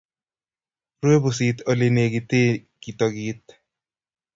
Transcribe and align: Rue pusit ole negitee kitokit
Rue 1.03 1.17
pusit 1.23 1.57
ole 1.71 1.87
negitee 1.97 2.49
kitokit 2.81 3.41